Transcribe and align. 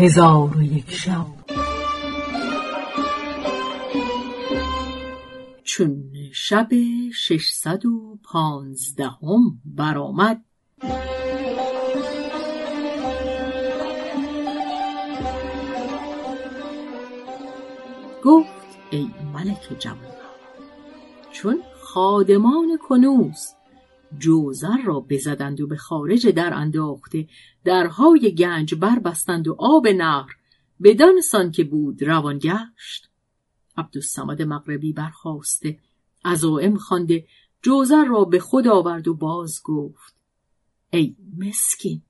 هزار 0.00 0.56
و 0.56 0.62
یک 0.62 0.90
شب. 0.90 1.26
چون 5.64 6.12
شب 6.32 6.68
ششصد 7.14 7.86
و 7.86 8.18
پانزدهم 8.24 9.60
برآمد 9.64 10.44
گفت 18.24 18.48
ای 18.90 19.10
ملک 19.34 19.76
جوان 19.78 19.96
چون 21.32 21.62
خادمان 21.80 22.78
کنوز 22.88 23.54
جوزر 24.18 24.82
را 24.84 25.00
بزدند 25.00 25.60
و 25.60 25.66
به 25.66 25.76
خارج 25.76 26.28
در 26.28 26.54
انداخته 26.54 27.28
درهای 27.64 28.34
گنج 28.34 28.74
بربستند 28.74 29.48
و 29.48 29.56
آب 29.58 29.88
نهر 29.88 30.36
بدان 30.82 31.20
سان 31.20 31.50
که 31.50 31.64
بود 31.64 32.02
روان 32.02 32.38
گشت. 32.38 33.08
عبدالسمد 33.76 34.42
مغربی 34.42 34.92
برخواسته 34.92 35.78
عزائم 36.24 36.76
خوانده 36.76 37.26
جوزر 37.62 38.04
را 38.04 38.24
به 38.24 38.40
خود 38.40 38.68
آورد 38.68 39.08
و 39.08 39.14
باز 39.14 39.60
گفت 39.64 40.14
ای 40.90 41.16
مسکین 41.38 42.02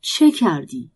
چه 0.00 0.30
کردی؟ 0.30 0.90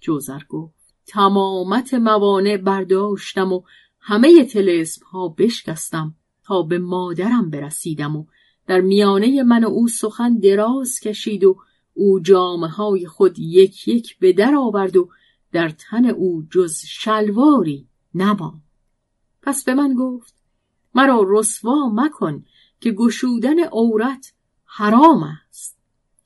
جوزر 0.00 0.40
گفت 0.48 0.94
تمامت 1.06 1.94
موانع 1.94 2.56
برداشتم 2.56 3.52
و 3.52 3.62
همه 4.00 4.44
تلسم 4.44 5.04
ها 5.04 5.28
بشکستم 5.28 6.14
تا 6.42 6.62
به 6.62 6.78
مادرم 6.78 7.50
برسیدم 7.50 8.16
و 8.16 8.24
در 8.68 8.80
میانه 8.80 9.42
من 9.42 9.64
و 9.64 9.68
او 9.68 9.88
سخن 9.88 10.38
دراز 10.38 11.00
کشید 11.00 11.44
و 11.44 11.56
او 11.94 12.20
جامعه 12.20 12.70
های 12.70 13.06
خود 13.06 13.38
یک 13.38 13.88
یک 13.88 14.18
به 14.18 14.32
در 14.32 14.54
آورد 14.54 14.96
و 14.96 15.08
در 15.52 15.68
تن 15.68 16.06
او 16.06 16.46
جز 16.50 16.78
شلواری 16.86 17.88
نما 18.14 18.60
پس 19.42 19.64
به 19.64 19.74
من 19.74 19.94
گفت 19.94 20.34
مرا 20.94 21.24
رسوا 21.26 21.88
مکن 21.94 22.44
که 22.80 22.92
گشودن 22.92 23.58
عورت 23.60 24.32
حرام 24.64 25.22
است. 25.22 25.78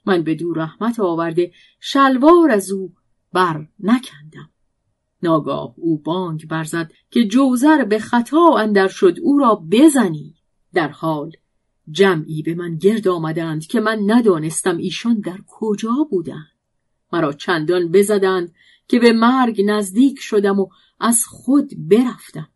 من 0.06 0.22
به 0.22 0.34
دو 0.34 0.52
رحمت 0.52 1.00
آورده 1.00 1.52
شلوار 1.80 2.50
از 2.50 2.70
او 2.70 2.94
بر 3.32 3.66
نکندم. 3.80 4.50
ناگاه 5.22 5.74
او 5.77 5.98
بانگ 5.98 6.48
برزد 6.48 6.92
که 7.10 7.24
جوزر 7.24 7.84
به 7.84 7.98
خطا 7.98 8.56
اندر 8.58 8.88
شد 8.88 9.16
او 9.22 9.38
را 9.38 9.62
بزنی. 9.70 10.34
در 10.74 10.88
حال 10.88 11.32
جمعی 11.92 12.42
به 12.42 12.54
من 12.54 12.76
گرد 12.76 13.08
آمدند 13.08 13.66
که 13.66 13.80
من 13.80 13.98
ندانستم 14.06 14.76
ایشان 14.76 15.20
در 15.20 15.38
کجا 15.46 16.06
بودند. 16.10 16.52
مرا 17.12 17.32
چندان 17.32 17.92
بزدند 17.92 18.54
که 18.88 18.98
به 18.98 19.12
مرگ 19.12 19.62
نزدیک 19.64 20.18
شدم 20.20 20.60
و 20.60 20.68
از 21.00 21.24
خود 21.26 21.70
برفتم. 21.88 22.48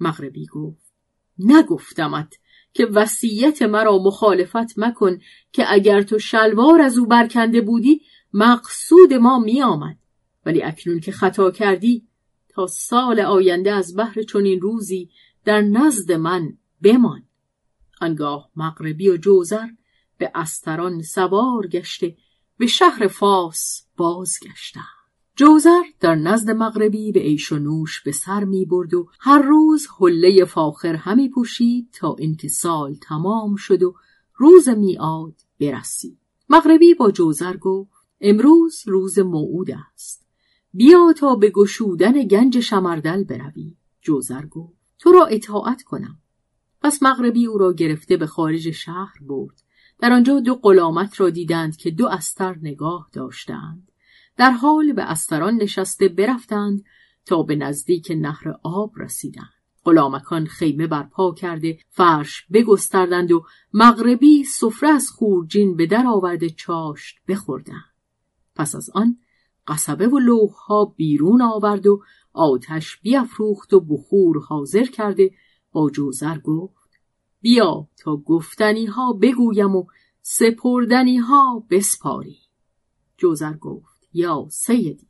مغربی 0.00 0.46
گفت 0.46 0.92
نگفتمت 1.38 2.34
که 2.72 2.86
وصیت 2.86 3.62
مرا 3.62 3.98
مخالفت 3.98 4.78
مکن 4.78 5.18
که 5.52 5.64
اگر 5.68 6.02
تو 6.02 6.18
شلوار 6.18 6.82
از 6.82 6.98
او 6.98 7.06
برکنده 7.06 7.60
بودی 7.60 8.00
مقصود 8.32 9.14
ما 9.14 9.38
می 9.38 9.62
آمد 9.62 9.96
ولی 10.46 10.62
اکنون 10.62 11.00
که 11.00 11.12
خطا 11.12 11.50
کردی 11.50 12.06
تا 12.48 12.66
سال 12.66 13.20
آینده 13.20 13.72
از 13.72 13.96
بحر 13.96 14.22
چنین 14.22 14.60
روزی 14.60 15.10
در 15.44 15.60
نزد 15.60 16.12
من 16.12 16.58
بمان. 16.82 17.22
آنگاه 18.00 18.50
مغربی 18.56 19.10
و 19.10 19.16
جوزر 19.16 19.68
به 20.18 20.30
استران 20.34 21.02
سوار 21.02 21.66
گشته 21.66 22.16
به 22.58 22.66
شهر 22.66 23.08
فاس 23.08 23.86
بازگشتند. 23.96 24.84
جوزر 25.36 25.82
در 26.00 26.14
نزد 26.14 26.50
مغربی 26.50 27.12
به 27.12 27.20
عیش 27.20 27.52
و 27.52 27.58
نوش 27.58 28.00
به 28.00 28.12
سر 28.12 28.44
می 28.44 28.64
برد 28.64 28.94
و 28.94 29.08
هر 29.20 29.42
روز 29.42 29.86
حله 30.00 30.44
فاخر 30.44 30.94
همی 30.94 31.28
پوشید 31.28 31.88
تا 31.92 32.16
اینکه 32.18 32.48
تمام 33.08 33.56
شد 33.56 33.82
و 33.82 33.94
روز 34.36 34.68
میعاد 34.68 35.34
برسید. 35.60 36.18
مغربی 36.48 36.94
با 36.94 37.10
جوزر 37.10 37.56
گفت 37.56 37.90
امروز 38.20 38.82
روز 38.86 39.18
موعود 39.18 39.70
است. 39.70 40.26
بیا 40.72 41.12
تا 41.12 41.34
به 41.34 41.50
گشودن 41.50 42.22
گنج 42.22 42.60
شمردل 42.60 43.24
بروی. 43.24 43.76
جوزر 44.00 44.46
گفت 44.46 44.76
تو 44.98 45.12
را 45.12 45.26
اطاعت 45.26 45.82
کنم. 45.82 46.18
پس 46.86 47.02
مغربی 47.02 47.46
او 47.46 47.58
را 47.58 47.72
گرفته 47.72 48.16
به 48.16 48.26
خارج 48.26 48.70
شهر 48.70 49.14
برد. 49.20 49.62
در 49.98 50.12
آنجا 50.12 50.40
دو 50.40 50.54
غلامک 50.54 51.14
را 51.14 51.30
دیدند 51.30 51.76
که 51.76 51.90
دو 51.90 52.08
استر 52.08 52.56
نگاه 52.62 53.08
داشتند. 53.12 53.92
در 54.36 54.50
حال 54.50 54.92
به 54.92 55.02
استران 55.02 55.54
نشسته 55.54 56.08
برفتند 56.08 56.84
تا 57.24 57.42
به 57.42 57.56
نزدیک 57.56 58.12
نهر 58.16 58.54
آب 58.62 58.92
رسیدند. 58.96 59.52
غلامکان 59.84 60.46
خیمه 60.46 60.86
برپا 60.86 61.34
کرده 61.34 61.78
فرش 61.88 62.46
بگستردند 62.52 63.32
و 63.32 63.44
مغربی 63.74 64.44
سفره 64.44 64.88
از 64.88 65.08
خورجین 65.10 65.76
به 65.76 65.86
در 65.86 66.06
آورده 66.06 66.50
چاشت 66.50 67.16
بخوردند. 67.28 67.94
پس 68.56 68.74
از 68.74 68.90
آن 68.94 69.18
قصبه 69.68 70.08
و 70.08 70.18
لوحها 70.18 70.84
بیرون 70.84 71.42
آورد 71.42 71.86
و 71.86 72.02
آتش 72.32 72.96
بیافروخت 72.96 73.72
و 73.72 73.80
بخور 73.80 74.38
حاضر 74.38 74.84
کرده 74.84 75.30
با 75.76 75.90
جوزر 75.90 76.38
گفت 76.38 76.75
بیا 77.46 77.88
تا 77.96 78.16
گفتنی 78.16 78.86
ها 78.86 79.12
بگویم 79.12 79.76
و 79.76 79.86
سپردنی 80.22 81.16
ها 81.16 81.66
بسپاری. 81.70 82.38
جوزر 83.16 83.52
گفت 83.52 84.08
یا 84.12 84.46
سیدی 84.50 85.08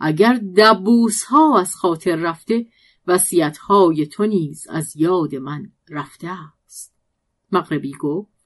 اگر 0.00 0.40
دبوس 0.56 1.24
ها 1.24 1.60
از 1.60 1.74
خاطر 1.74 2.16
رفته 2.16 2.66
وسیعت 3.06 3.58
های 3.58 4.06
تو 4.06 4.26
نیز 4.26 4.66
از 4.68 4.96
یاد 4.96 5.34
من 5.34 5.72
رفته 5.88 6.28
است. 6.28 6.94
مغربی 7.52 7.92
گفت 7.92 8.39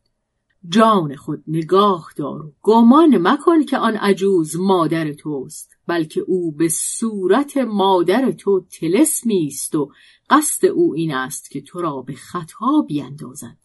جان 0.69 1.17
خود 1.17 1.45
نگاه 1.47 2.13
دار 2.17 2.53
گمان 2.63 3.29
مکن 3.29 3.65
که 3.65 3.79
آن 3.79 3.97
عجوز 3.97 4.57
مادر 4.57 5.13
توست 5.13 5.77
بلکه 5.87 6.21
او 6.21 6.53
به 6.53 6.69
صورت 6.69 7.57
مادر 7.57 8.31
تو 8.31 8.61
تلسمی 8.61 9.47
است 9.47 9.75
و 9.75 9.93
قصد 10.31 10.67
او 10.67 10.95
این 10.95 11.15
است 11.15 11.51
که 11.51 11.61
تو 11.61 11.81
را 11.81 12.03
به 12.03 12.15
خطا 12.15 12.85
بیندازد. 12.87 13.57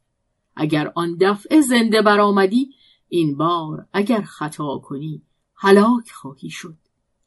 اگر 0.56 0.92
آن 0.96 1.18
دفعه 1.22 1.62
زنده 1.62 2.02
برآمدی 2.02 2.70
این 3.10 3.38
بار 3.38 3.88
اگر 3.94 4.22
خطا 4.22 4.78
کنی 4.78 5.22
هلاک 5.56 6.12
خواهی 6.12 6.50
شد. 6.50 6.76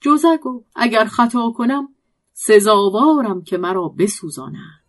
جوزر 0.01 0.37
گفت 0.37 0.67
اگر 0.75 1.05
خطا 1.05 1.51
کنم 1.51 1.89
سزاوارم 2.33 3.43
که 3.43 3.59
مرا 3.59 3.89
بسوزانند. 3.89 4.83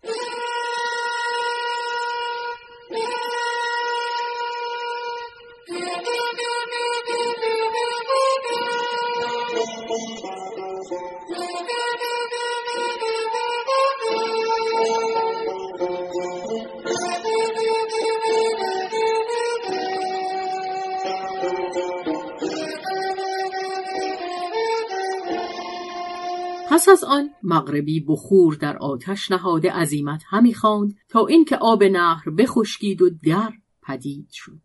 پس 26.74 26.88
از 26.88 27.04
آن 27.04 27.30
مغربی 27.42 28.00
بخور 28.00 28.54
در 28.54 28.76
آتش 28.78 29.30
نهاده 29.30 29.72
عزیمت 29.72 30.22
همی 30.28 30.54
خواند 30.54 30.96
تا 31.08 31.26
اینکه 31.26 31.56
آب 31.56 31.84
نهر 31.84 32.30
بخشکید 32.30 33.02
و 33.02 33.10
در 33.10 33.52
پدید 33.82 34.28
شد. 34.32 34.58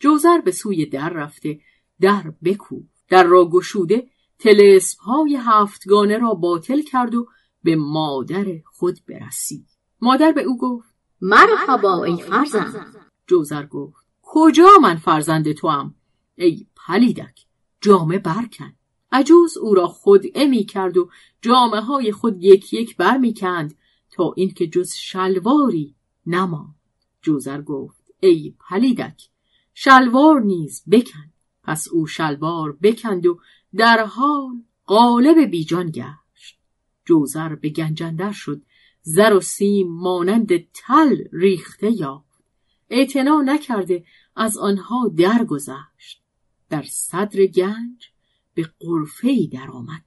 جوزر 0.00 0.40
به 0.40 0.50
سوی 0.50 0.86
در 0.86 1.08
رفته 1.08 1.60
در 2.00 2.32
بکو 2.44 2.80
در 3.08 3.24
را 3.24 3.48
گشوده 3.48 4.06
تلسم 4.38 5.02
های 5.02 5.38
هفتگانه 5.40 6.18
را 6.18 6.34
باطل 6.34 6.82
کرد 6.82 7.14
و 7.14 7.26
به 7.62 7.76
مادر 7.76 8.46
خود 8.64 8.98
برسید. 9.08 9.66
مادر 10.00 10.32
به 10.32 10.42
او 10.42 10.58
گفت 10.58 10.94
مرحبا 11.20 12.04
ای 12.04 12.16
فرزند. 12.16 12.96
جوزر 13.26 13.66
گفت 13.66 14.06
کجا 14.22 14.68
من 14.82 14.96
فرزند 14.96 15.52
تو 15.52 15.68
هم؟ 15.68 15.94
ای 16.34 16.66
پلیدک 16.86 17.46
جامه 17.80 18.18
برکن. 18.18 18.72
عجوز 19.16 19.56
او 19.56 19.74
را 19.74 19.86
خود 19.86 20.22
امی 20.34 20.64
کرد 20.64 20.96
و 20.96 21.10
جامعه 21.42 21.80
های 21.80 22.12
خود 22.12 22.44
یک 22.44 22.72
یک 22.72 22.96
بر 22.96 23.16
می 23.16 23.34
کند 23.34 23.74
تا 24.10 24.32
اینکه 24.36 24.66
جز 24.66 24.92
شلواری 24.94 25.94
نما 26.26 26.74
جوزر 27.22 27.62
گفت 27.62 28.12
ای 28.20 28.54
پلیدک 28.68 29.28
شلوار 29.74 30.40
نیز 30.40 30.82
بکن. 30.90 31.32
پس 31.62 31.88
او 31.88 32.06
شلوار 32.06 32.72
بکند 32.82 33.26
و 33.26 33.40
در 33.76 34.04
حال 34.04 34.62
قالب 34.86 35.38
بیجان 35.38 35.90
گشت. 35.90 36.58
جوزر 37.04 37.54
به 37.54 37.68
گنجندر 37.68 38.32
شد 38.32 38.62
زر 39.02 39.32
و 39.32 39.40
سیم 39.40 39.88
مانند 39.88 40.72
تل 40.72 41.16
ریخته 41.32 41.90
یافت. 41.90 42.42
اعتنا 42.90 43.42
نکرده 43.42 44.04
از 44.36 44.58
آنها 44.58 45.08
درگذشت. 45.16 46.22
در 46.70 46.82
صدر 46.82 47.46
گنج 47.46 48.10
به 48.56 48.70
قرفه 48.80 49.28
ای 49.28 49.46
درآمد. 49.46 50.02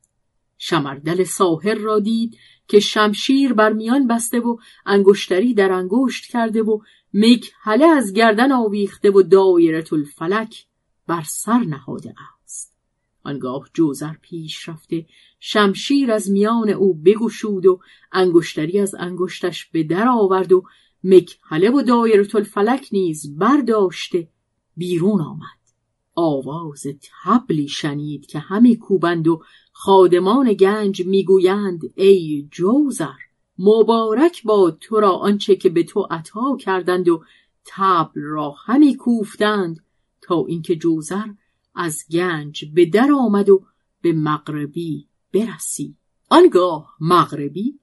شمردل 0.58 1.24
ساحر 1.24 1.76
را 1.76 2.00
دید 2.00 2.38
که 2.68 2.80
شمشیر 2.80 3.54
بر 3.54 3.74
میان 3.74 4.08
بسته 4.08 4.40
و 4.40 4.58
انگشتری 4.86 5.54
در 5.54 5.72
انگشت 5.72 6.26
کرده 6.26 6.64
و 6.64 6.80
مکهله 7.14 7.86
از 7.86 8.14
گردن 8.14 8.52
آویخته 8.52 9.12
و 9.12 9.22
دایره 9.22 9.86
الفلک 9.92 10.66
بر 11.08 11.24
سر 11.28 11.60
نهاده 11.60 12.16
است. 12.44 12.76
آنگاه 13.24 13.70
جوزر 13.74 14.14
پیش 14.22 14.70
رفته 14.70 15.06
شمشیر 15.40 16.12
از 16.12 16.32
میان 16.32 16.70
او 16.70 16.94
بگشود 16.94 17.66
و 17.66 17.80
انگشتری 18.12 18.80
از 18.80 18.96
انگشتش 18.96 19.66
به 19.66 19.84
در 19.84 20.08
آورد 20.08 20.52
و 20.52 20.64
مکهله 21.04 21.70
و 21.70 21.82
دایره 21.82 22.36
الفلک 22.36 22.90
نیز 22.92 23.38
برداشته 23.38 24.28
بیرون 24.78 25.22
آمد. 25.22 25.59
آواز 26.20 26.88
تبلی 27.24 27.68
شنید 27.68 28.26
که 28.26 28.40
همه 28.40 28.76
کوبند 28.76 29.28
و 29.28 29.42
خادمان 29.72 30.54
گنج 30.54 31.06
می‌گویند 31.06 31.82
ای 31.96 32.48
جوزر 32.52 33.20
مبارک 33.60 34.44
باد 34.44 34.78
تو 34.82 35.00
را 35.00 35.12
آنچه 35.12 35.56
که 35.56 35.70
به 35.70 35.84
تو 35.84 36.08
عطا 36.12 36.58
کردند 36.60 37.10
و 37.10 37.24
تبل 37.66 38.22
را 38.22 38.56
همی 38.66 38.96
کوفتند 38.96 39.86
تا 40.22 40.46
اینکه 40.48 40.76
جوزر 40.76 41.28
از 41.76 42.04
گنج 42.12 42.66
به 42.74 42.86
در 42.86 43.12
آمد 43.12 43.50
و 43.50 43.66
به 44.02 44.14
مغربی 44.14 45.08
برسی. 45.34 45.96
آنگاه 46.30 46.96
مغربی 47.00 47.80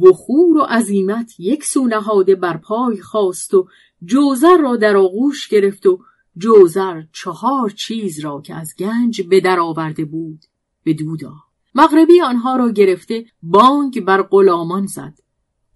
بخور 0.00 0.56
و 0.56 0.60
عظیمت 0.60 1.32
یک 1.38 1.64
سو 1.64 1.86
نهاده 1.86 2.34
بر 2.34 2.56
پای 2.56 3.00
خواست 3.00 3.54
و 3.54 3.68
جوزر 4.04 4.56
را 4.56 4.76
در 4.76 4.96
آغوش 4.96 5.48
گرفت 5.48 5.86
و 5.86 5.98
جوزر 6.36 7.02
چهار 7.12 7.70
چیز 7.70 8.20
را 8.20 8.40
که 8.40 8.54
از 8.54 8.74
گنج 8.78 9.22
به 9.22 9.40
در 9.40 9.60
آورده 9.60 10.04
بود 10.04 10.44
به 10.84 10.94
دودا 10.94 11.34
مغربی 11.74 12.20
آنها 12.20 12.56
را 12.56 12.70
گرفته 12.70 13.26
بانگ 13.42 14.04
بر 14.04 14.22
غلامان 14.22 14.86
زد. 14.86 15.18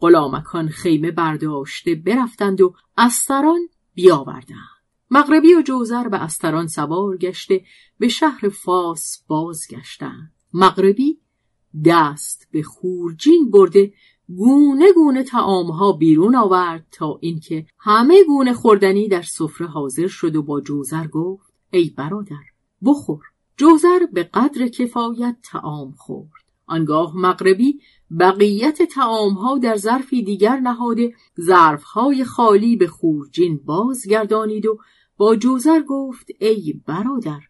غلامکان 0.00 0.68
خیمه 0.68 1.10
برداشته 1.10 1.94
برفتند 1.94 2.60
و 2.60 2.74
استران 2.96 3.68
بیاوردند. 3.94 4.78
مغربی 5.10 5.54
و 5.54 5.62
جوزر 5.62 6.08
به 6.08 6.22
استران 6.22 6.66
سوار 6.66 7.16
گشته 7.16 7.64
به 7.98 8.08
شهر 8.08 8.48
فاس 8.48 9.22
بازگشتند. 9.26 10.32
مغربی 10.54 11.18
دست 11.84 12.48
به 12.52 12.62
خورجین 12.62 13.50
برده 13.50 13.92
گونه 14.36 14.92
گونه 14.92 15.22
تعامها 15.22 15.92
بیرون 15.92 16.36
آورد 16.36 16.86
تا 16.92 17.18
اینکه 17.20 17.66
همه 17.78 18.24
گونه 18.24 18.52
خوردنی 18.52 19.08
در 19.08 19.22
سفره 19.22 19.66
حاضر 19.66 20.06
شد 20.06 20.36
و 20.36 20.42
با 20.42 20.60
جوزر 20.60 21.06
گفت 21.06 21.52
ای 21.70 21.90
برادر 21.96 22.44
بخور. 22.84 23.24
جوزر 23.56 23.98
به 24.12 24.22
قدر 24.22 24.68
کفایت 24.68 25.36
تعام 25.42 25.92
خورد. 25.92 26.48
آنگاه 26.66 27.16
مغربی 27.16 27.80
بقیت 28.20 28.82
تعامها 28.82 29.58
در 29.58 29.76
ظرفی 29.76 30.22
دیگر 30.22 30.56
نهاده 30.56 31.14
ظرفهای 31.40 32.24
خالی 32.24 32.76
به 32.76 32.86
خورجین 32.86 33.60
بازگردانید 33.64 34.66
و 34.66 34.78
با 35.16 35.36
جوزر 35.36 35.80
گفت 35.80 36.26
ای 36.40 36.80
برادر 36.86 37.40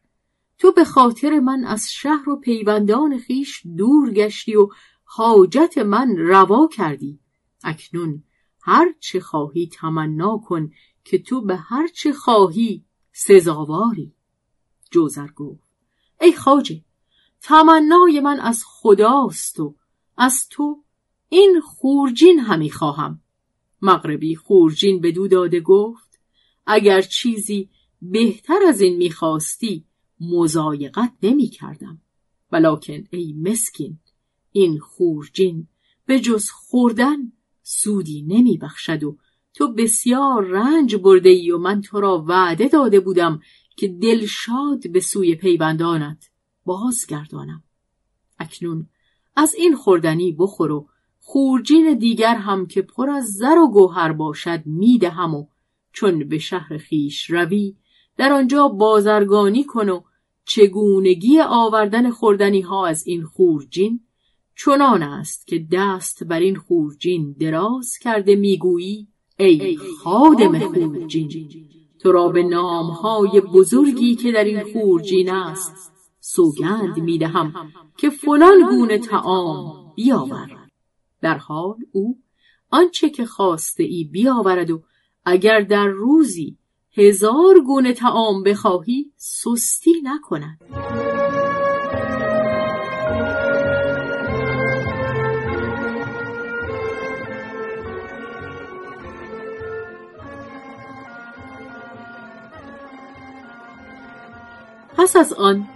تو 0.59 0.73
به 0.73 0.85
خاطر 0.85 1.41
من 1.41 1.65
از 1.65 1.87
شهر 1.91 2.29
و 2.29 2.37
پیوندان 2.37 3.19
خیش 3.19 3.63
دور 3.77 4.11
گشتی 4.13 4.57
و 4.57 4.69
حاجت 5.11 5.79
من 5.79 6.17
روا 6.17 6.69
کردی. 6.73 7.21
اکنون 7.65 8.23
هر 8.63 8.95
چه 9.01 9.21
خواهی 9.21 9.67
تمنا 9.67 10.39
کن 10.39 10.73
که 11.05 11.19
تو 11.19 11.41
به 11.41 11.57
هر 11.57 11.89
چه 11.89 12.13
خواهی 12.13 12.85
سزاواری. 13.13 14.15
جوزر 14.91 15.27
گفت 15.27 15.69
ای 16.21 16.33
خاجه 16.33 16.85
تمنای 17.41 18.21
من 18.21 18.41
از 18.41 18.63
خداست 18.67 19.61
و 19.61 19.75
از 20.17 20.49
تو 20.51 20.83
این 21.29 21.61
خورجین 21.61 22.39
همی 22.39 22.71
خواهم. 22.71 23.21
مغربی 23.83 24.37
خورجین 24.37 25.01
به 25.01 25.13
دو 25.13 25.29
داده 25.29 25.61
گفت 25.61 26.21
اگر 26.67 27.03
چیزی 27.03 27.71
بهتر 28.03 28.59
از 28.69 28.81
این 28.81 28.97
می‌خواستی 28.97 29.85
مزایقت 30.21 31.13
نمی 31.23 31.49
کردم 31.49 32.01
ولیکن 32.53 33.05
ای 33.11 33.33
مسکین 33.33 33.99
این 34.59 34.79
خورجین 34.79 35.69
به 36.07 36.21
جز 36.21 36.51
خوردن 36.51 37.17
سودی 37.63 38.23
نمی 38.23 38.59
بخشد 38.59 39.05
و 39.05 39.17
تو 39.55 39.73
بسیار 39.73 40.45
رنج 40.45 40.97
برده 40.97 41.29
ای 41.29 41.51
و 41.51 41.59
من 41.59 41.81
تو 41.81 42.01
را 42.01 42.25
وعده 42.29 42.69
داده 42.69 43.01
بودم 43.01 43.41
که 43.77 43.89
دلشاد 43.89 44.91
به 44.93 45.01
سوی 45.01 45.35
پیوندانت 45.35 46.31
بازگردانم. 46.65 47.63
اکنون 48.39 48.87
از 49.37 49.55
این 49.55 49.77
خوردنی 49.77 50.33
بخور 50.33 50.73
و 50.73 50.89
خورجین 51.21 51.99
دیگر 51.99 52.35
هم 52.35 52.67
که 52.67 52.83
پر 52.83 53.11
از 53.11 53.27
زر 53.33 53.59
و 53.59 53.71
گوهر 53.71 54.13
باشد 54.13 54.63
می‌دهم 54.67 55.35
و 55.35 55.47
چون 55.93 56.29
به 56.29 56.39
شهر 56.39 56.79
خیش 56.79 57.31
روی 57.31 57.77
در 58.17 58.33
آنجا 58.33 58.69
بازرگانی 58.69 59.65
کن 59.65 59.89
و 59.89 60.03
چگونگی 60.45 61.41
آوردن 61.41 62.11
خوردنی 62.11 62.61
ها 62.61 62.87
از 62.87 63.07
این 63.07 63.25
خورجین 63.25 64.01
چنان 64.65 65.03
است 65.03 65.47
که 65.47 65.67
دست 65.73 66.25
بر 66.25 66.39
این 66.39 66.57
خورجین 66.57 67.37
دراز 67.41 67.99
کرده 68.01 68.37
می‌گویی 68.37 69.09
ای 69.39 69.77
خادم 69.77 70.59
خورجین 70.59 71.51
تو 72.01 72.13
را 72.13 72.29
به 72.29 72.43
نامهای 72.43 73.41
بزرگی 73.41 74.15
که 74.15 74.33
در 74.33 74.45
این 74.45 74.73
خورجین 74.73 75.31
است 75.31 75.93
سوگند 76.21 76.99
می‌دهم 76.99 77.73
که 77.97 78.11
فلان 78.11 78.69
گونه 78.71 78.99
تعام 78.99 79.93
بیاور. 79.97 80.49
در 81.21 81.39
حال 81.39 81.77
او 81.93 82.19
آنچه 82.71 83.11
که 83.11 83.27
خواسته 83.27 83.83
ای 83.83 84.05
بیاورد 84.05 84.71
و 84.71 84.83
اگر 85.25 85.61
در 85.61 85.87
روزی 85.87 86.59
هزار 86.97 87.61
گونه 87.67 87.93
تعام 87.93 88.43
بخواهی 88.43 89.13
سستی 89.17 90.03
نکند. 90.03 90.98
پس 105.09 105.17
از 105.17 105.33
آن 105.33 105.69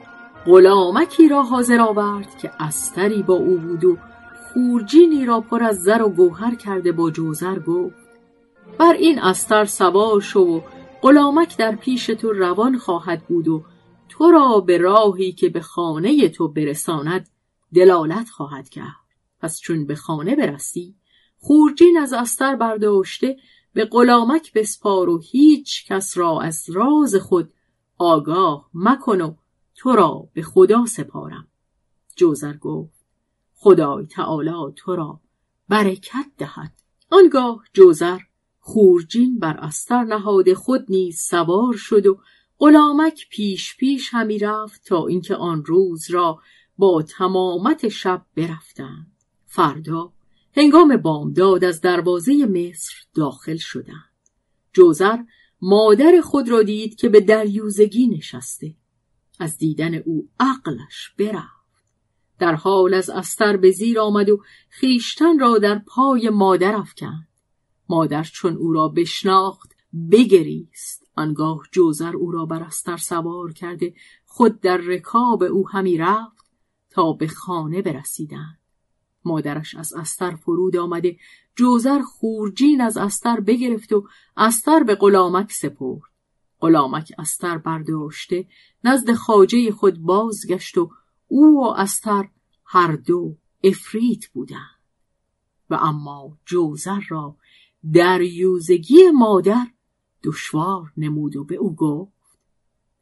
غلامکی 0.46 1.28
را 1.28 1.42
حاضر 1.42 1.80
آورد 1.80 2.38
که 2.38 2.50
استری 2.60 3.22
با 3.22 3.34
او 3.34 3.58
بود 3.58 3.84
و 3.84 3.98
خورجینی 4.52 5.26
را 5.26 5.40
پر 5.40 5.62
از 5.62 5.82
زر 5.82 6.02
و 6.02 6.08
گوهر 6.08 6.54
کرده 6.54 6.92
با 6.92 7.10
جوزر 7.10 7.58
گفت. 7.58 7.96
بر 8.78 8.92
این 8.92 9.18
استر 9.18 9.64
سوار 9.64 10.20
شو 10.20 10.40
و 10.40 10.60
غلامک 11.02 11.56
در 11.56 11.76
پیش 11.76 12.06
تو 12.06 12.32
روان 12.32 12.78
خواهد 12.78 13.26
بود 13.26 13.48
و 13.48 13.64
تو 14.08 14.30
را 14.30 14.60
به 14.60 14.78
راهی 14.78 15.32
که 15.32 15.48
به 15.48 15.60
خانه 15.60 16.28
تو 16.28 16.48
برساند 16.48 17.28
دلالت 17.74 18.30
خواهد 18.30 18.68
کرد. 18.68 19.06
پس 19.40 19.60
چون 19.60 19.86
به 19.86 19.94
خانه 19.94 20.36
برسی 20.36 20.94
خورجین 21.38 21.98
از 21.98 22.12
استر 22.12 22.56
برداشته 22.56 23.36
به 23.74 23.84
غلامک 23.84 24.52
بسپار 24.52 25.08
و 25.08 25.18
هیچ 25.18 25.86
کس 25.86 26.18
را 26.18 26.40
از 26.40 26.70
راز 26.70 27.16
خود 27.16 27.52
آگاه 28.02 28.70
مکن 28.74 29.20
و 29.20 29.34
تو 29.74 29.92
را 29.92 30.28
به 30.32 30.42
خدا 30.42 30.86
سپارم. 30.86 31.48
جوزر 32.16 32.56
گفت 32.56 33.04
خدای 33.54 34.06
تعالی 34.06 34.72
تو 34.76 34.96
را 34.96 35.20
برکت 35.68 36.26
دهد. 36.38 36.72
آنگاه 37.10 37.64
جوزر 37.72 38.18
خورجین 38.60 39.38
بر 39.38 39.56
استر 39.56 40.04
نهاد 40.04 40.54
خود 40.54 40.86
نیز 40.88 41.20
سوار 41.20 41.74
شد 41.76 42.06
و 42.06 42.18
غلامک 42.58 43.26
پیش 43.30 43.76
پیش 43.76 44.08
همی 44.12 44.38
رفت 44.38 44.84
تا 44.84 45.06
اینکه 45.06 45.36
آن 45.36 45.64
روز 45.64 46.10
را 46.10 46.38
با 46.78 47.02
تمامت 47.02 47.88
شب 47.88 48.26
برفتند. 48.36 49.12
فردا 49.46 50.12
هنگام 50.56 50.96
بامداد 50.96 51.64
از 51.64 51.80
دروازه 51.80 52.46
مصر 52.46 52.94
داخل 53.14 53.56
شدند. 53.56 54.12
جوزر 54.72 55.18
مادر 55.62 56.20
خود 56.20 56.48
را 56.48 56.62
دید 56.62 56.94
که 56.94 57.08
به 57.08 57.20
دریوزگی 57.20 58.06
نشسته. 58.06 58.74
از 59.38 59.58
دیدن 59.58 59.94
او 59.94 60.28
عقلش 60.40 61.14
برفت. 61.18 61.62
در 62.38 62.54
حال 62.54 62.94
از 62.94 63.10
استر 63.10 63.56
به 63.56 63.70
زیر 63.70 64.00
آمد 64.00 64.30
و 64.30 64.42
خیشتن 64.68 65.38
را 65.38 65.58
در 65.58 65.78
پای 65.78 66.30
مادر 66.30 66.76
افکند. 66.76 67.28
مادر 67.88 68.22
چون 68.22 68.56
او 68.56 68.72
را 68.72 68.88
بشناخت 68.88 69.72
بگریست. 70.10 71.06
آنگاه 71.16 71.62
جوزر 71.72 72.16
او 72.16 72.30
را 72.30 72.46
بر 72.46 72.62
استر 72.62 72.96
سوار 72.96 73.52
کرده 73.52 73.94
خود 74.24 74.60
در 74.60 74.76
رکاب 74.76 75.42
او 75.42 75.68
همی 75.68 75.96
رفت 75.96 76.46
تا 76.90 77.12
به 77.12 77.26
خانه 77.26 77.82
برسیدند. 77.82 78.61
مادرش 79.24 79.74
از 79.74 79.92
استر 79.92 80.36
فرود 80.36 80.76
آمده 80.76 81.16
جوزر 81.56 82.02
خورجین 82.02 82.80
از 82.80 82.96
استر 82.96 83.40
بگرفت 83.40 83.92
و 83.92 84.08
استر 84.36 84.82
به 84.82 84.94
غلامک 84.94 85.52
سپرد. 85.52 86.02
غلامک 86.60 87.12
استر 87.18 87.58
برداشته 87.58 88.46
نزد 88.84 89.12
خاجه 89.12 89.70
خود 89.70 89.98
بازگشت 89.98 90.78
و 90.78 90.90
او 91.28 91.60
و 91.60 91.74
استر 91.76 92.28
هر 92.64 92.96
دو 92.96 93.36
افریت 93.64 94.26
بودند. 94.26 94.82
و 95.70 95.74
اما 95.74 96.38
جوزر 96.46 97.00
را 97.08 97.36
در 97.92 98.20
یوزگی 98.20 99.10
مادر 99.14 99.66
دشوار 100.24 100.92
نمود 100.96 101.36
و 101.36 101.44
به 101.44 101.54
او 101.54 101.74
گفت 101.74 102.38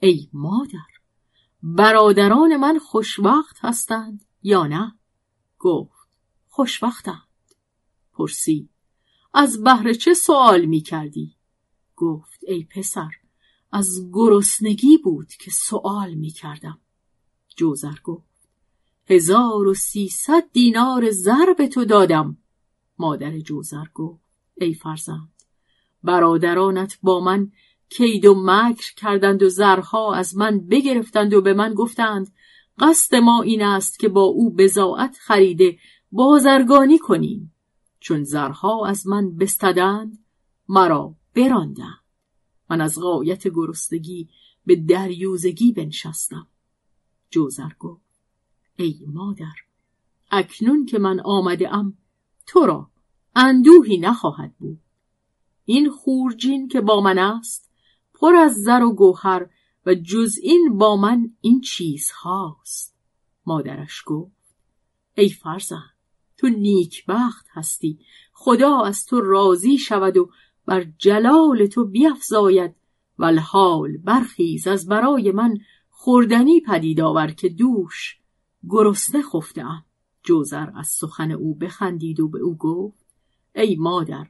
ای 0.00 0.29
مادر 0.33 0.91
برادران 1.62 2.57
من 2.57 2.79
خوشوقت 2.79 3.57
هستند 3.61 4.25
یا 4.43 4.67
نه؟ 4.67 4.95
گفت 5.59 6.00
خوشوقتند 6.61 7.55
پرسی. 8.12 8.69
از 9.35 9.62
بهر 9.62 9.93
چه 9.93 10.14
سوال 10.14 10.64
می 10.64 10.81
کردی؟ 10.81 11.37
گفت 11.97 12.40
ای 12.47 12.64
پسر 12.64 13.11
از 13.73 14.11
گرسنگی 14.12 14.97
بود 14.97 15.29
که 15.29 15.50
سوال 15.50 16.14
می 16.14 16.31
کردم 16.31 16.79
جوزر 17.57 17.95
گفت 18.05 18.49
هزار 19.07 19.67
و 19.67 19.75
سیصد 19.75 20.52
دینار 20.52 21.11
زر 21.11 21.52
به 21.59 21.69
تو 21.69 21.85
دادم. 21.85 22.38
مادر 22.99 23.38
جوزر 23.38 23.87
گفت 23.95 24.25
ای 24.57 24.75
فرزند 24.75 25.33
برادرانت 26.02 26.99
با 27.02 27.21
من 27.21 27.52
کید 27.88 28.26
و 28.26 28.35
مکر 28.45 28.95
کردند 28.97 29.43
و 29.43 29.49
زرها 29.49 30.14
از 30.14 30.37
من 30.37 30.61
بگرفتند 30.61 31.35
و 31.35 31.40
به 31.40 31.55
من 31.55 31.75
گفتند 31.75 32.33
قصد 32.79 33.17
ما 33.17 33.43
این 33.43 33.62
است 33.62 33.99
که 33.99 34.09
با 34.09 34.23
او 34.23 34.55
بزاعت 34.55 35.17
خریده 35.21 35.79
بازرگانی 36.12 36.99
کنیم. 36.99 37.55
چون 38.00 38.23
زرها 38.25 38.87
از 38.87 39.07
من 39.07 39.37
بستدند 39.37 40.19
مرا 40.69 41.14
براندند. 41.35 42.00
من 42.71 42.81
از 42.81 42.99
غایت 42.99 43.49
گرستگی 43.49 44.29
به 44.67 44.76
دریوزگی 44.76 45.73
بنشستم. 45.73 46.47
جوزر 47.31 47.73
گفت 47.79 48.02
ای 48.76 49.05
مادر 49.07 49.55
اکنون 50.31 50.87
که 50.87 50.99
من 50.99 51.21
آمده 51.21 51.75
ام 51.75 51.99
تو 52.47 52.67
را 52.67 52.90
اندوهی 53.37 53.99
نخواهد 53.99 54.55
بود. 54.59 54.81
این 55.64 55.90
خورجین 55.90 56.69
که 56.69 56.81
با 56.81 57.00
من 57.00 57.19
است 57.19 57.71
پر 58.14 58.35
از 58.35 58.55
زر 58.55 58.83
و 58.83 58.95
گوهر 58.95 59.50
و 59.87 59.95
جز 59.95 60.38
این 60.43 60.79
با 60.79 60.97
من 60.97 61.37
این 61.40 61.61
چیز 61.61 62.11
هاست 62.11 62.97
مادرش 63.47 64.02
گفت 64.07 64.55
ای 65.14 65.29
فرزند 65.29 66.00
تو 66.41 66.49
نیکبخت 66.49 67.47
هستی. 67.53 67.99
خدا 68.33 68.81
از 68.81 69.07
تو 69.07 69.21
راضی 69.21 69.79
شود 69.79 70.17
و 70.17 70.31
بر 70.67 70.87
جلال 70.99 71.67
تو 71.67 71.85
بیفزاید. 71.85 72.75
والحال 73.19 73.97
برخیز 73.97 74.67
از 74.67 74.89
برای 74.89 75.33
من 75.33 75.59
خوردنی 75.91 76.61
پدید 76.61 77.01
آور 77.01 77.31
که 77.31 77.49
دوش 77.49 78.19
گرسنه 78.69 79.23
خفتم 79.23 79.85
جوزر 80.23 80.71
از 80.77 80.87
سخن 80.87 81.31
او 81.31 81.55
بخندید 81.55 82.21
و 82.21 82.29
به 82.29 82.39
او 82.39 82.57
گفت 82.57 83.07
ای 83.55 83.77
مادر 83.77 84.27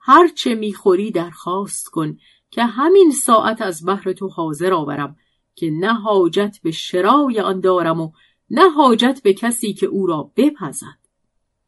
هر 0.00 0.28
چه 0.28 0.54
می‌خوری 0.54 1.10
درخواست 1.10 1.88
کن 1.88 2.18
که 2.50 2.64
همین 2.64 3.10
ساعت 3.10 3.62
از 3.62 3.86
بحر 3.86 4.12
تو 4.12 4.28
حاضر 4.28 4.72
آورم 4.72 5.16
که 5.54 5.70
نه 5.70 5.94
حاجت 5.94 6.58
به 6.62 6.70
شرای 6.70 7.40
آن 7.40 7.60
دارم 7.60 8.00
و 8.00 8.12
نه 8.50 8.70
حاجت 8.70 9.20
به 9.24 9.34
کسی 9.34 9.72
که 9.72 9.86
او 9.86 10.06
را 10.06 10.30
بپزد. 10.36 11.05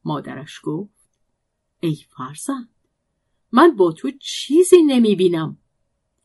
مادرش 0.09 0.61
گفت 0.63 1.09
ای 1.81 1.97
فرزند 2.17 2.69
من 3.53 3.77
با 3.77 3.93
تو 3.93 4.11
چیزی 4.21 4.83
نمی 4.83 5.17
بینم 5.17 5.59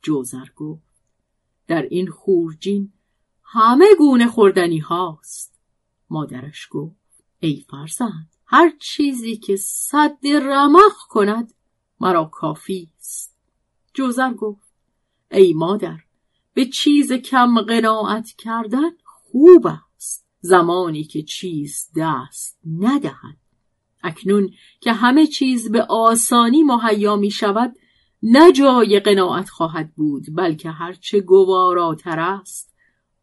جوزر 0.01 0.45
گفت 0.55 1.03
در 1.67 1.81
این 1.81 2.09
خورجین 2.09 2.93
همه 3.43 3.85
گونه 3.97 4.27
خوردنی 4.27 4.79
هاست. 4.79 5.59
مادرش 6.09 6.67
گفت 6.71 7.23
ای 7.39 7.65
فرزند 7.69 8.35
هر 8.45 8.73
چیزی 8.79 9.37
که 9.37 9.55
صد 9.55 10.17
رمخ 10.23 11.07
کند 11.09 11.53
مرا 11.99 12.25
کافی 12.25 12.89
است. 12.99 13.37
جوزر 13.93 14.33
گفت 14.33 14.73
ای 15.31 15.53
مادر 15.53 15.99
به 16.53 16.65
چیز 16.65 17.11
کم 17.11 17.61
قناعت 17.61 18.29
کردن 18.37 18.91
خوب 19.03 19.67
است. 19.67 20.25
زمانی 20.39 21.03
که 21.03 21.23
چیز 21.23 21.89
دست 21.95 22.59
ندهد. 22.79 23.42
اکنون 24.03 24.49
که 24.79 24.93
همه 24.93 25.27
چیز 25.27 25.71
به 25.71 25.81
آسانی 25.89 26.63
مهیا 26.63 27.15
می 27.15 27.31
شود 27.31 27.75
نه 28.23 28.51
جای 28.51 28.99
قناعت 28.99 29.49
خواهد 29.49 29.95
بود 29.95 30.25
بلکه 30.35 30.69
هرچه 30.69 31.19
گواراتر 31.19 32.19
است 32.19 32.73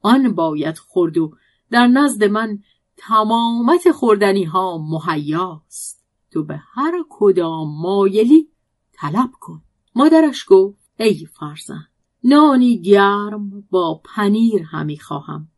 آن 0.01 0.35
باید 0.35 0.79
خورد 0.79 1.19
و 1.19 1.33
در 1.71 1.87
نزد 1.87 2.25
من 2.25 2.59
تمامت 2.97 3.91
خوردنی 3.91 4.45
ها 4.45 4.79
مهیاست 4.79 6.05
تو 6.31 6.45
به 6.45 6.61
هر 6.75 7.05
کدام 7.09 7.83
مایلی 7.83 8.49
طلب 8.93 9.31
کن. 9.41 9.63
مادرش 9.95 10.45
گفت 10.49 10.91
ای 10.99 11.27
فرزند 11.27 11.89
نانی 12.25 12.83
گرم 12.83 13.61
با 13.71 14.03
پنیر 14.05 14.63
همی 14.63 14.99
خواهم. 14.99 15.49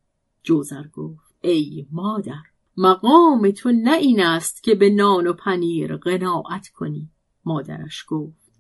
جوزر 0.43 0.87
گفت 0.93 1.35
ای 1.41 1.87
مادر. 1.93 2.43
مقام 2.76 3.50
تو 3.50 3.73
نه 3.73 3.93
این 3.93 4.23
است 4.23 4.62
که 4.62 4.75
به 4.75 4.91
نان 4.91 5.26
و 5.26 5.33
پنیر 5.33 5.97
قناعت 5.97 6.69
کنی 6.69 7.11
مادرش 7.45 8.05
گفت. 8.09 8.52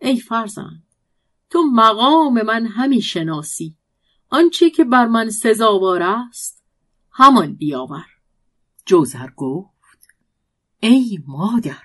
ای 0.00 0.20
فرزند 0.20 0.82
تو 1.50 1.62
مقام 1.62 2.42
من 2.42 2.66
همی 2.66 3.02
شناسی. 3.02 3.76
آنچه 4.28 4.70
که 4.70 4.84
بر 4.84 5.06
من 5.06 5.30
سزاوار 5.30 6.02
است 6.02 6.64
همان 7.10 7.54
بیاور. 7.54 8.06
جوزر 8.86 9.30
گفت 9.36 10.08
ای 10.80 11.18
مادر 11.26 11.82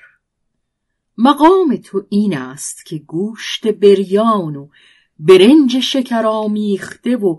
مقام 1.17 1.75
تو 1.75 2.05
این 2.09 2.37
است 2.37 2.85
که 2.85 2.97
گوشت 2.97 3.67
بریان 3.67 4.55
و 4.55 4.69
برنج 5.19 5.79
شکر 5.79 6.25
آمیخته 6.25 7.15
و 7.15 7.37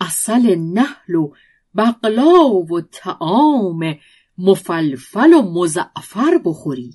اصل 0.00 0.54
نحل 0.54 1.14
و 1.14 1.32
بقلا 1.76 2.48
و 2.48 2.80
تعام 2.80 3.98
مفلفل 4.38 5.32
و 5.32 5.42
مزعفر 5.42 6.38
بخوری. 6.44 6.94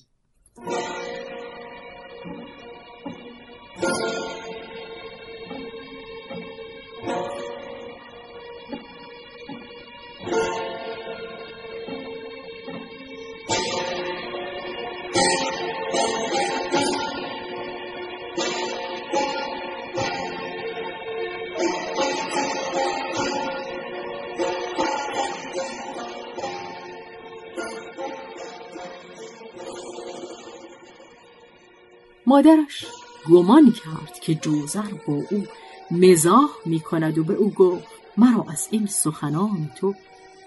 مادرش 32.37 32.85
گمان 33.29 33.71
کرد 33.71 34.19
که 34.21 34.35
جوزر 34.35 34.93
با 35.07 35.13
او 35.13 35.45
مزاح 35.91 36.49
می 36.65 36.79
کند 36.79 37.17
و 37.17 37.23
به 37.23 37.33
او 37.33 37.49
گفت 37.49 37.87
مرا 38.17 38.45
از 38.49 38.67
این 38.71 38.85
سخنان 38.85 39.71
تو 39.75 39.95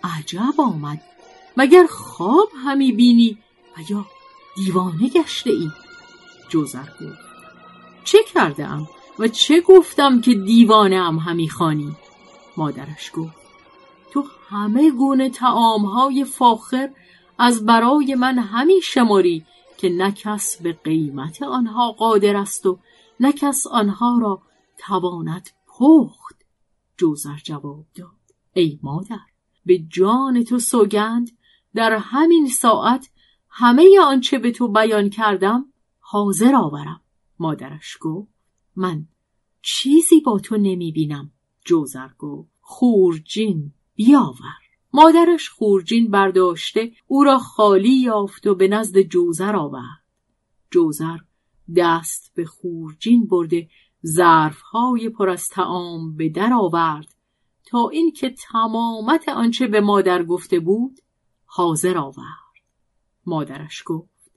عجب 0.05 0.55
آمد. 0.59 1.01
مگر 1.57 1.87
خواب 1.87 2.49
همی 2.65 2.93
بینی 2.93 3.39
و 3.77 3.81
یا 3.89 4.07
دیوانه 4.57 5.09
گشته 5.09 5.51
ای؟ 5.51 5.69
جوزر 6.49 6.89
گفت 7.01 7.19
چه 8.05 8.19
کرده 8.35 8.67
ام 8.67 8.89
و 9.19 9.29
چه 9.29 9.61
گفتم 9.61 10.21
که 10.21 10.35
دیوانه 10.35 10.97
ام 10.97 11.19
همی 11.19 11.49
خانی 11.49 11.97
مادرش 12.57 13.11
گفت 13.15 13.35
تو 14.13 14.25
همه 14.49 14.91
گونه 14.91 15.31
تعامهای 15.31 16.25
فاخر 16.25 16.91
از 17.39 17.67
برای 17.67 18.15
من 18.15 18.39
همی 18.39 18.83
شماری 18.83 19.45
که 19.81 19.89
نه 19.89 20.13
کس 20.13 20.63
به 20.63 20.73
قیمت 20.73 21.43
آنها 21.43 21.93
قادر 21.93 22.37
است 22.37 22.67
و 22.67 22.79
نه 23.21 23.33
کس 23.33 23.67
آنها 23.67 24.19
را 24.19 24.43
تواند 24.79 25.51
پخت 25.67 26.37
جوزر 26.97 27.37
جواب 27.45 27.87
داد. 27.95 28.11
ای 28.53 28.79
مادر 28.83 29.21
به 29.67 29.79
جان 29.79 30.45
تو 30.45 30.59
سوگند 30.59 31.31
در 31.75 31.97
همین 31.97 32.49
ساعت 32.49 33.11
همه 33.49 34.01
آنچه 34.05 34.39
به 34.39 34.51
تو 34.53 34.69
بیان 34.69 35.11
کردم 35.11 35.73
حاضر 36.01 36.55
آورم. 36.55 37.01
مادرش 37.39 37.99
گفت 38.01 38.29
من 38.77 39.07
چیزی 39.63 40.21
با 40.21 40.39
تو 40.39 40.57
نمی 40.57 40.93
بینم. 40.93 41.31
جوزر 41.65 42.09
گفت 42.19 42.49
خورجین 42.61 43.73
بیاور. 43.95 44.60
مادرش 44.93 45.49
خورجین 45.49 46.11
برداشته 46.11 46.93
او 47.07 47.25
را 47.25 47.39
خالی 47.39 47.95
یافت 47.95 48.47
و 48.47 48.55
به 48.55 48.69
نزد 48.69 49.01
جوزر 49.01 49.57
آورد. 49.57 50.05
جوزر 50.71 51.19
دست 51.77 52.33
به 52.35 52.45
خورجین 52.45 53.27
برده 53.27 53.69
ظرفهای 54.07 55.09
پر 55.09 55.29
از 55.29 55.49
تعام 55.49 56.17
به 56.17 56.29
در 56.29 56.53
آورد. 56.53 57.15
تا 57.67 57.89
اینکه 57.89 58.31
تمامت 58.31 59.29
آنچه 59.29 59.67
به 59.67 59.81
مادر 59.81 60.23
گفته 60.23 60.61
بود 60.61 60.99
حاضر 61.47 61.99
آورد. 61.99 62.41
مادرش 63.27 63.83
گفت 63.87 64.31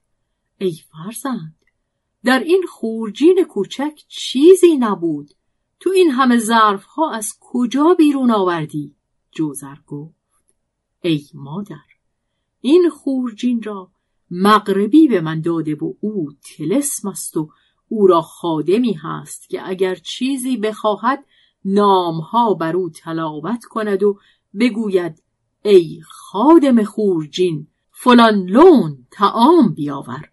ای 0.57 0.77
فرزند 0.91 1.55
در 2.23 2.39
این 2.39 2.63
خورجین 2.69 3.45
کوچک 3.49 4.03
چیزی 4.07 4.77
نبود. 4.77 5.31
تو 5.79 5.89
این 5.89 6.11
همه 6.11 6.37
ظرف 6.37 6.83
ها 6.83 7.11
از 7.11 7.37
کجا 7.39 7.95
بیرون 7.97 8.31
آوردی؟ 8.31 8.95
جوزر 9.31 9.75
گفت 9.87 10.22
ای 11.03 11.25
مادر 11.33 11.85
این 12.61 12.89
خورجین 12.89 13.63
را 13.63 13.91
مغربی 14.31 15.07
به 15.07 15.21
من 15.21 15.41
داده 15.41 15.75
و 15.75 15.93
او 15.99 16.29
تلسم 16.57 17.09
است 17.09 17.37
و 17.37 17.49
او 17.87 18.07
را 18.07 18.21
خادمی 18.21 18.93
هست 18.93 19.49
که 19.49 19.69
اگر 19.69 19.95
چیزی 19.95 20.57
بخواهد 20.57 21.25
نامها 21.65 22.53
بر 22.53 22.75
او 22.75 22.89
تلاوت 22.89 23.63
کند 23.65 24.03
و 24.03 24.19
بگوید 24.59 25.23
ای 25.65 26.01
خادم 26.05 26.83
خورجین 26.83 27.67
فلان 27.91 28.45
لون 28.45 29.07
تعام 29.11 29.73
بیاور. 29.73 30.29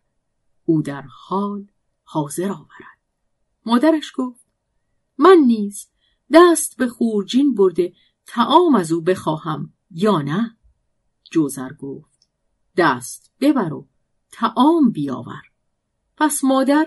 او 0.65 0.83
در 0.83 1.05
حال 1.11 1.67
حاضر 2.05 2.50
آورد. 2.50 3.00
مادرش 3.67 4.12
گفت 4.17 4.47
من 5.19 5.37
نیز 5.47 5.89
دست 6.33 6.77
به 6.77 6.89
خورجین 6.89 7.55
برده 7.55 7.93
تعام 8.27 8.75
از 8.75 8.93
او 8.93 9.00
بخواهم 9.00 9.73
یا 9.91 10.23
نه؟ 10.23 10.57
جوزر 11.31 11.73
گفت. 11.73 12.29
دست 12.77 13.33
ببر 13.41 13.73
و 13.73 13.89
تعام 14.33 14.91
بیاور. 14.91 15.43
پس 16.17 16.45
مادر 16.45 16.87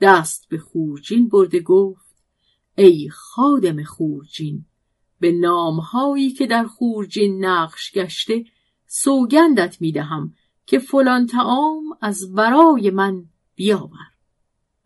دست 0.00 0.48
به 0.48 0.58
خورجین 0.58 1.28
برده 1.28 1.60
گفت. 1.60 2.14
ای 2.76 3.08
خادم 3.12 3.84
خورجین 3.84 4.64
به 5.20 5.32
نامهایی 5.32 6.30
که 6.30 6.46
در 6.46 6.64
خورجین 6.64 7.44
نقش 7.44 7.92
گشته 7.92 8.44
سوگندت 8.86 9.80
می‌دهم 9.80 10.34
که 10.66 10.78
فلان 10.78 11.26
تعام 11.26 11.84
از 12.00 12.32
برای 12.34 12.90
من 12.90 13.24
بیاور. 13.54 14.14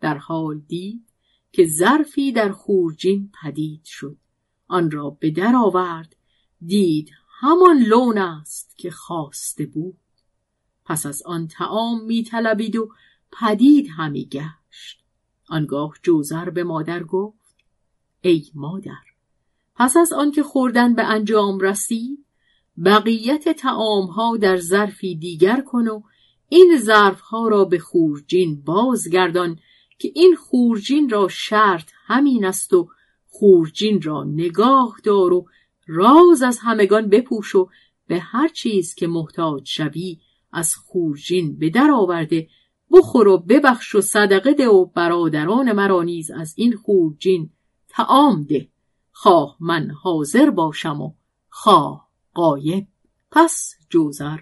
در 0.01 0.17
حال 0.17 0.59
دید 0.59 1.09
که 1.51 1.65
ظرفی 1.65 2.31
در 2.31 2.51
خورجین 2.51 3.31
پدید 3.41 3.81
شد. 3.85 4.17
آن 4.67 4.91
را 4.91 5.09
به 5.09 5.31
در 5.31 5.55
آورد 5.55 6.15
دید 6.65 7.09
همان 7.41 7.77
لون 7.77 8.17
است 8.17 8.77
که 8.77 8.91
خواسته 8.91 9.65
بود. 9.65 9.97
پس 10.85 11.05
از 11.05 11.23
آن 11.25 11.47
تعام 11.47 12.05
میطلبید 12.05 12.75
و 12.75 12.89
پدید 13.31 13.87
همی 13.97 14.25
گشت. 14.25 15.03
آنگاه 15.49 15.93
جوزر 16.03 16.49
به 16.49 16.63
مادر 16.63 17.03
گفت 17.03 17.55
ای 18.21 18.45
مادر 18.55 19.09
پس 19.75 19.97
از 19.97 20.13
آنکه 20.13 20.43
خوردن 20.43 20.95
به 20.95 21.03
انجام 21.03 21.59
رسید 21.59 22.25
بقیت 22.85 23.49
تعام 23.49 24.05
ها 24.05 24.37
در 24.37 24.57
ظرفی 24.57 25.15
دیگر 25.15 25.61
کن 25.61 25.87
و 25.87 26.01
این 26.49 26.77
ظرف 26.77 27.19
ها 27.19 27.47
را 27.47 27.65
به 27.65 27.79
خورجین 27.79 28.61
بازگردان 28.61 29.59
که 29.99 30.11
این 30.15 30.35
خورجین 30.35 31.09
را 31.09 31.27
شرط 31.27 31.91
همین 32.05 32.45
است 32.45 32.73
و 32.73 32.89
خورجین 33.29 34.01
را 34.01 34.23
نگاه 34.23 34.97
دار 35.03 35.33
و 35.33 35.47
راز 35.91 36.41
از 36.41 36.59
همگان 36.61 37.09
بپوش 37.09 37.55
و 37.55 37.69
به 38.07 38.19
هر 38.19 38.47
چیز 38.47 38.95
که 38.95 39.07
محتاج 39.07 39.67
شوی 39.67 40.19
از 40.51 40.75
خورجین 40.75 41.59
به 41.59 41.69
در 41.69 41.91
آورده 41.91 42.47
بخور 42.91 43.27
و 43.27 43.37
ببخش 43.37 43.95
و 43.95 44.01
صدقه 44.01 44.53
ده 44.53 44.69
و 44.69 44.85
برادران 44.85 45.71
مرا 45.71 46.03
نیز 46.03 46.31
از 46.31 46.53
این 46.57 46.75
خورجین 46.75 47.49
تعام 47.89 48.43
ده. 48.43 48.67
خواه 49.11 49.57
من 49.59 49.91
حاضر 49.91 50.49
باشم 50.49 51.01
و 51.01 51.13
خواه 51.49 52.09
قایب 52.33 52.87
پس 53.31 53.75
جوزر 53.89 54.37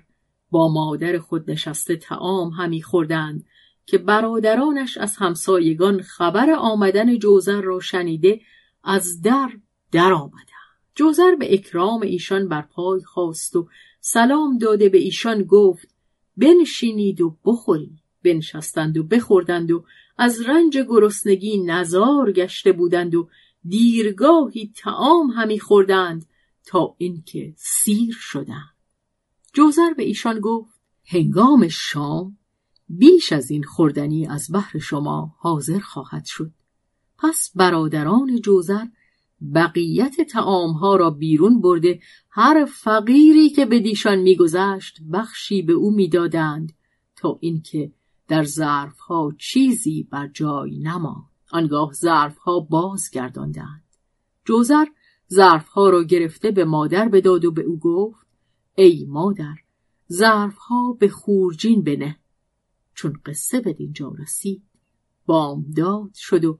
با 0.51 0.67
مادر 0.67 1.19
خود 1.19 1.51
نشسته 1.51 1.95
تعام 1.95 2.49
همی 2.49 2.81
خوردند 2.81 3.45
که 3.85 3.97
برادرانش 3.97 4.97
از 4.97 5.17
همسایگان 5.17 6.01
خبر 6.01 6.51
آمدن 6.59 7.17
جوزر 7.19 7.61
را 7.61 7.79
شنیده 7.79 8.41
از 8.83 9.21
در 9.21 9.49
در 9.91 10.13
آمدند. 10.13 10.56
جوزر 10.97 11.35
به 11.35 11.53
اکرام 11.53 12.01
ایشان 12.01 12.47
بر 12.47 12.61
پای 12.61 13.01
خواست 13.01 13.55
و 13.55 13.67
سلام 13.99 14.57
داده 14.57 14.89
به 14.89 14.97
ایشان 14.97 15.43
گفت 15.43 15.87
بنشینید 16.37 17.21
و 17.21 17.37
بخورید. 17.45 17.99
بنشستند 18.23 18.97
و 18.97 19.03
بخوردند 19.03 19.71
و 19.71 19.85
از 20.17 20.41
رنج 20.41 20.77
گرسنگی 20.77 21.57
نزار 21.57 22.31
گشته 22.31 22.71
بودند 22.71 23.15
و 23.15 23.29
دیرگاهی 23.67 24.71
تعام 24.75 25.29
همی 25.29 25.59
خوردند 25.59 26.25
تا 26.65 26.95
اینکه 26.97 27.53
سیر 27.57 28.15
شدند. 28.19 28.75
جوزر 29.53 29.93
به 29.93 30.03
ایشان 30.03 30.39
گفت 30.39 30.79
هنگام 31.05 31.67
شام 31.67 32.37
بیش 32.89 33.33
از 33.33 33.51
این 33.51 33.63
خوردنی 33.63 34.27
از 34.27 34.51
بحر 34.53 34.79
شما 34.79 35.35
حاضر 35.39 35.79
خواهد 35.79 36.25
شد. 36.25 36.51
پس 37.17 37.51
برادران 37.55 38.41
جوزر 38.41 38.85
بقیت 39.55 40.21
تعامها 40.21 40.95
را 40.95 41.09
بیرون 41.09 41.61
برده 41.61 41.99
هر 42.29 42.65
فقیری 42.65 43.49
که 43.49 43.65
به 43.65 43.79
دیشان 43.79 44.19
میگذشت 44.19 44.97
بخشی 45.13 45.61
به 45.61 45.73
او 45.73 45.91
می‌دادند 45.91 46.73
تا 47.15 47.37
اینکه 47.41 47.91
در 48.27 48.43
ظرفها 48.43 49.33
چیزی 49.39 50.07
بر 50.11 50.27
جای 50.27 50.79
نماند. 50.79 51.25
آنگاه 51.51 51.93
ظرفها 51.93 52.59
باز 52.59 53.09
گرداندند 53.09 53.83
جوزر 54.45 54.85
ظرفها 55.33 55.89
را 55.89 56.03
گرفته 56.03 56.51
به 56.51 56.65
مادر 56.65 57.09
بداد 57.09 57.45
و 57.45 57.51
به 57.51 57.61
او 57.61 57.79
گفت 57.79 58.27
ای 58.75 59.05
مادر 59.09 59.55
ظرفها 60.11 60.97
به 60.99 61.09
خورجین 61.09 61.83
بنه. 61.83 62.19
چون 62.93 63.13
قصه 63.25 63.59
به 63.59 63.73
دینجا 63.73 64.13
رسید 64.19 64.63
بامداد 65.25 66.13
شد 66.13 66.45
و 66.45 66.59